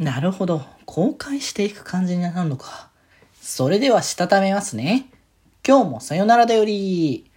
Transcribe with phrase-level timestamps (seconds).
[0.00, 0.62] なるほど。
[0.86, 2.88] 公開していく感じになるのか。
[3.42, 5.10] それでは、したためますね。
[5.62, 7.30] 今日もさよならだより。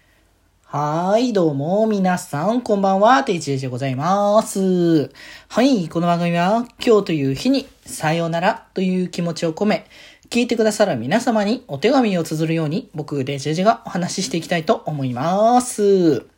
[0.63, 5.11] はーい、どうも、皆さん、こんばんは、ていちでございます。
[5.49, 9.85] はい、この番組は、今日という日に、さよならという気持ちを込め、
[10.29, 16.32] 聞いてくださる皆様にお手紙を綴るように、僕、デジェジがお話ししていきたいと思います。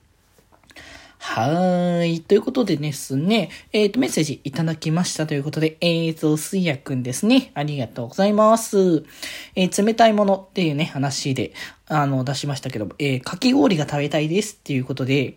[1.28, 2.22] はーい。
[2.22, 7.52] ということでですね、えっ、と、メッセージいただきましたということで、えっ、と、すいやくんですね。
[7.56, 9.04] ありがとうございます。
[9.56, 11.52] えー冷たいものっていうね、話で、
[11.88, 15.36] あの、出しましたけど、えかき氷が食べたいですっていうことで、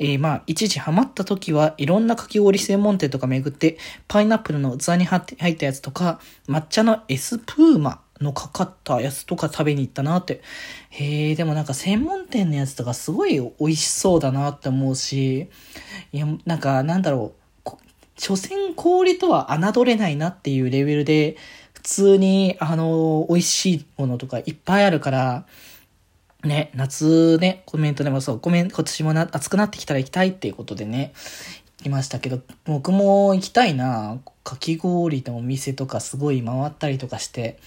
[0.00, 5.20] えまあ、一時ハマった時はいろんなかき氷専門店とか巡って、パイナップルの器に入
[5.52, 10.42] ったやつとか、抹茶のエスプーマのかかったやつとか食べに行ったなって。
[10.90, 15.48] へえ、でもなんか専門店のやつとかすごい美味しそうだなって思うし、
[16.12, 17.32] いや、なんかなんだろ
[17.64, 17.70] う、
[18.18, 21.36] 所詮氷とは侮れないなっていうレベルで、
[21.72, 25.46] 普通に、あの、美味しいものとかいっぱいあるから、
[26.44, 31.12] ね、夏ね、コメントでもそう、コメン今年もな暑くなってきたら行きたいっていうことでね、
[31.84, 37.58] いましたけど、僕も行きたいなかき氷のお店とかすごい回ったりとかして、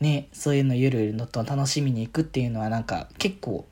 [0.00, 3.64] ね、そういうのゆるゆるのと楽しみに行くっていうのはなんか結構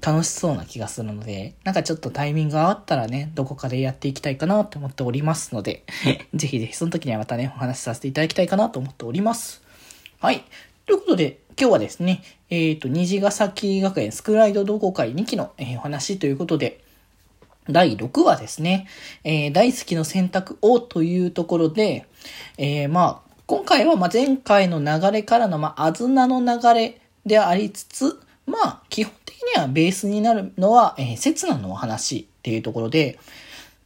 [0.00, 5.84] 楽しそうな気がするので、なんかちょっとタイミングが合ったらね、どこかでやっていきたいかなと思っておりますので、
[6.34, 9.62] ぜひぜひその時にはまたね、お話しさせていただきたいかなと思っております。
[10.20, 10.44] はい。
[10.86, 16.80] ということで、今日はですね、えっ、と、虹ヶ崎学園スクールアイドル同好会2期の、えーお話ということで、
[17.70, 18.88] 第6話ですね。
[19.24, 22.06] えー大好きの選択をというところで、
[22.56, 33.18] えーまあ、今回はま前回の流れからの、まあ、あずなの流れでありつつ、まあ、基本的にはベースになるのは、えー、刹那のお話っていうところで、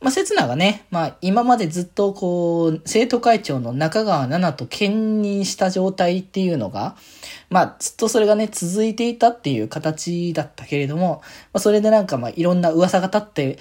[0.02, 6.96] まあ、刹那がね、まあ、今までずっとこう、生徒会長の中川奈々と兼任した状態っていうのが、
[7.50, 13.58] まあ、ずっとそれがね、続いていたっていう形だったけれども、まあ、それでなんかまあ、いろんな噂が立って、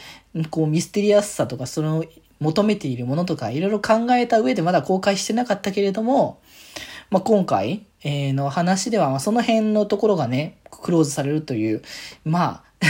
[0.50, 2.03] こう、ミステリアスさとか、その、
[2.40, 6.41] 求めているものとか、いろいろ考えた上でまだ公開してなかったけれども、
[7.12, 11.84] まあ、今回、えの話では、まあ、その辺のところがね、クローズされるという、
[12.25, 12.88] まあ、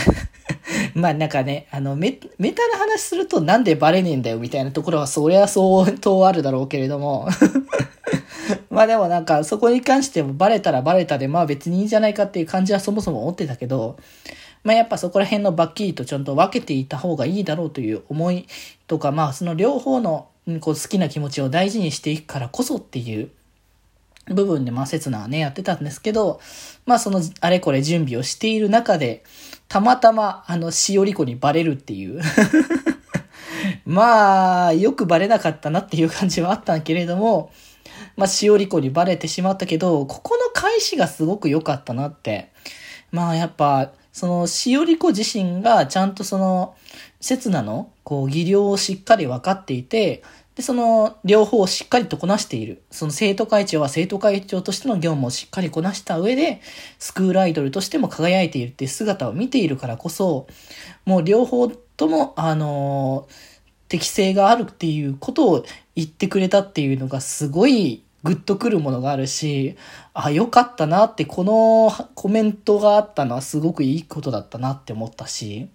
[0.96, 7.28] まあなんかね、あのメ、メタな話するとなんでバレねえんだよみたいなところはそりゃ相当あるだろうけれども。
[8.69, 13.97] まあでもなんかそこに関してもバレたらバレたでまあ別にいいんじゃないかっていう感じはそもそも思ってたけど、
[14.63, 18.47] まあやっぱそこら辺のバッキリとちゃんと分けていた方がいいだろうという思い
[18.88, 20.28] とか、まあその両方の
[20.59, 23.30] こう好きな気持ちを大事にしていくからこそっていう
[24.28, 26.40] 部分で、まあ、刹那はね、やってたんですけど、
[26.85, 29.24] まあ、その、あれこれ準備をしている中で、
[29.71, 32.21] たまたま、あの、しおりこにバレるっていう。
[33.87, 37.51] まあ、よくバレなかったなっていう感じはあったけれども、
[38.17, 42.51] まあ、しおりこにバレてしまったけど、ここの返しがすごく良かったなって。
[43.11, 46.75] まあ、やっぱ、その、しおりこ自身がちゃんとその、
[47.21, 50.21] 刹那の、こう、技量をしっかり分かっていて、
[50.56, 52.84] で、その、両方をしっかりとこなしている。
[52.91, 56.62] その生徒会長は生徒会長としての業務をしっかりこなした上で、
[57.00, 60.47] スクールアイドルとしても輝いているっていう姿を見ているからこそ、
[61.06, 63.28] もう両方とも、あの
[63.88, 69.75] 適性があるっていうことを言ってくれたっていうのがすごいグッとくるものがあるし、
[70.13, 75.69] あ、よかったなって、このコメントがあったのはすごくいいことだったなって思ったし、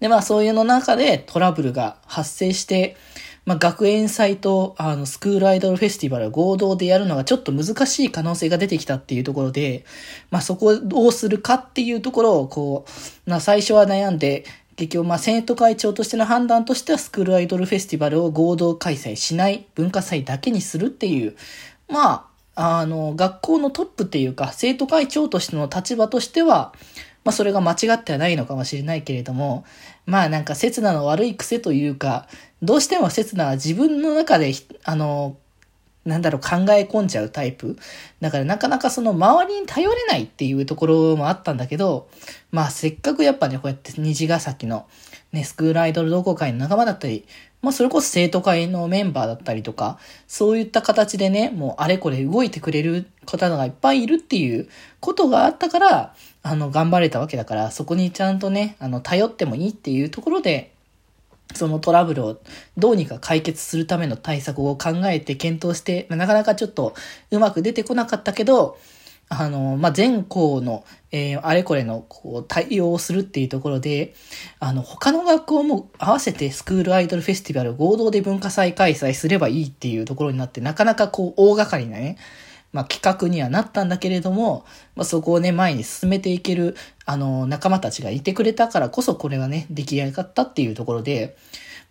[0.00, 2.96] で、まあそういうの中でトラブルが発生して、
[3.44, 9.84] まあ学園祭とあのスクールアイドルフェスティバルを合同でやるのがちょっと難しい可能性が出てきたっていうところで、
[10.30, 12.86] まあそこをどうするかっていうところをこ
[13.26, 14.44] う、まあ最初は悩んで、
[14.76, 21.36] 結局ま生徒会長としての判断としてはスクールアイドルフェスティバルを合同開催しない文化祭だけにするっていう、
[21.88, 26.72] まあ、あの、学校のトップっていうか、生徒会長としての立場としては、
[27.24, 29.64] まあそれが間違ってはないのかもしれないけれども、
[30.06, 32.28] まあなんか刹那の悪い癖というか、
[32.62, 34.52] どうしても刹那は自分の中で、
[34.84, 35.38] あの、
[36.04, 37.76] なんだろう、考え込んじゃうタイプ。
[38.20, 42.08] だからなかなかその周りに頼れないっていうところもあったんだけど、
[42.50, 44.86] まあせっかくやっぱね、こうやって虹ヶ崎の
[45.32, 47.24] ね、スクールアイドル同好会の仲間だったり、
[47.62, 54.68] まあそれこそ生徒会のメンバーだったりとか、そういった形でね、もうあれこれ動いてくれる方がいっぱいいるっていう
[55.00, 60.73] ことがあったから、あの、頑張れたわけだから、そこにちゃんとね、あの、頼ってもいいっていうところで、
[61.52, 62.40] そのトラブルを
[62.76, 66.94] どうにか解決するための対策を考えて検討して、なかなかちょっと
[67.30, 68.78] うまく出てこなかったけど、
[69.28, 74.14] あの、まあ、全校の、えー、あれこれの、こう、対応をするっていうところで、
[74.60, 82.18] あの、他の学校も合わせてスクールアイドルフェスティバル合同で文化祭開催すればいいっていうところになって、なかなかこう、大掛かりなね、
[82.74, 84.66] まあ、企画にはなったんだけれども、
[84.96, 86.76] まあ、そこをね、前に進めていける、
[87.06, 91.36] あの、仲間たちがいてくれたからこそ、これがね、出来上がったっていうところで、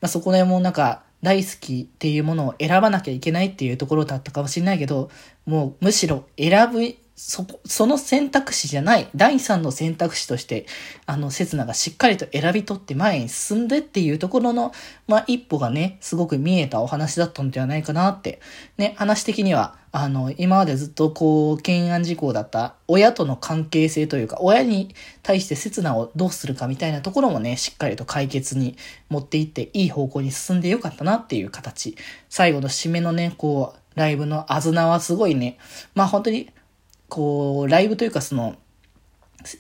[0.02, 5.10] まあ、そこでもなんか、大好きっていうものを選ばなきゃいけないっていうところだったかもしれないけど、
[5.46, 6.82] もうむしろ選ぶ
[7.15, 10.65] そこ、その選択肢じゃない、第三の選択肢として、
[11.06, 14.71] あの、刹那がしっかりと選び取って前に進んでっていうところの、
[15.07, 18.42] まあ、一歩がね、すごく見えたお話だったんではないかなって。
[18.77, 28.75] ね、話的には、あの、今までずっとこう、懸案事項だった親との関係性というか、親に対して刹那をどうするかみたいなところもね、しっかりと解決に
[29.10, 31.95] 持っていって、いい方向に進んでよかったなっていう形。
[32.27, 35.60] 最後の締めのね、こう、ライブのあずなはすごいね、
[35.94, 36.50] まあ本当に
[37.13, 38.56] こう、ライブというかその、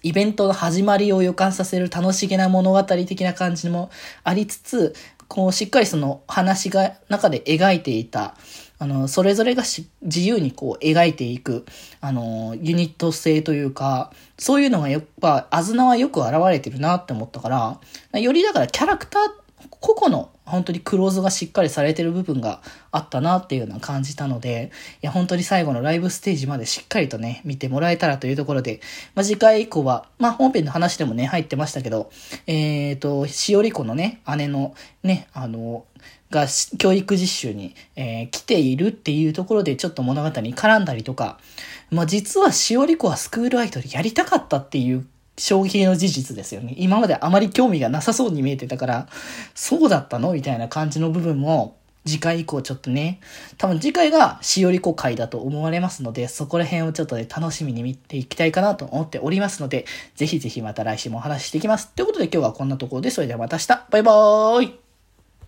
[0.01, 3.91] イベントの始まりを予感させる楽しげな物語的な感じも
[4.23, 4.95] ありつつ、
[5.27, 8.35] こう、しっかりその話が中で描いていた、
[8.79, 11.65] あの、それぞれが自由にこう描いていく、
[12.01, 17.79] あの、ユニット性というか、そういうのがやっぱ、あずなはよく現れてるなって思ったか
[18.13, 19.21] ら、よりだからキャラクター
[19.69, 22.61] 個々の本当にクローズがしっかりされてる部分が
[22.91, 28.81] あったなっていうのは感じたので、いや本当に最後のライブステージまでしっかりとね、見てもらえたらというところで、
[29.15, 32.11] まあ、次回以降は、まあ、本編の話でもね、入ってましたけど、
[32.47, 35.85] えっ、ー、と、しおり子のね、姉のね、あの、
[36.33, 36.47] が
[36.79, 41.37] 教育実習に、えー、来ているっていうところでちょっと物語に絡んだりとか、
[41.91, 45.05] まあ、実はしおり子はスクールアイドルやりたかったっていう
[45.37, 46.75] 衝撃の事実ですよね。
[46.77, 49.07] 今まであまり興味がなさそうに見えてたから、
[49.55, 51.75] そうだったのみたいな感じの部分も、
[52.05, 53.19] 次回以降ちょっとね、
[53.57, 59.85] 多分次回がしおりこ会だと思われますので、そこら辺をちょっとね、楽しみに見ていきたいかなと思っておりますので、
[60.15, 61.89] ぜひぜひまた来週もお話ししていきます。
[61.89, 64.82] ということで今日はこんなところで、それではまた明日バイバーイ